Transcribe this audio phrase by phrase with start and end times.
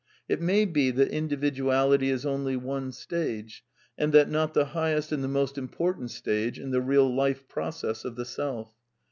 [0.27, 3.63] It may be that individuality is only one stage,
[3.99, 8.03] and that not the highest and the most important stage, in the real life process
[8.03, 8.73] of the self.